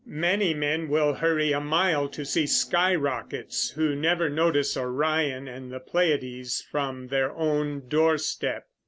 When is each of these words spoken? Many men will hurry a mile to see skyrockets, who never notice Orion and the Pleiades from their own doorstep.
Many 0.07 0.55
men 0.55 0.89
will 0.89 1.13
hurry 1.13 1.51
a 1.51 1.59
mile 1.59 2.09
to 2.09 2.25
see 2.25 2.47
skyrockets, 2.47 3.69
who 3.75 3.95
never 3.95 4.31
notice 4.31 4.75
Orion 4.75 5.47
and 5.47 5.71
the 5.71 5.79
Pleiades 5.79 6.59
from 6.71 7.09
their 7.09 7.31
own 7.33 7.87
doorstep. 7.87 8.65